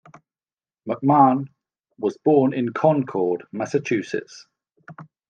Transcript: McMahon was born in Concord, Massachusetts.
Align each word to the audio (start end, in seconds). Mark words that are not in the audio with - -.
McMahon 0.89 1.45
was 1.99 2.17
born 2.25 2.53
in 2.55 2.73
Concord, 2.73 3.43
Massachusetts. 3.51 4.47